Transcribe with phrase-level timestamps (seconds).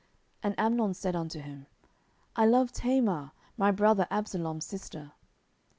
[0.41, 1.67] And Amnon said unto him,
[2.35, 5.11] I love Tamar, my brother Absalom's sister.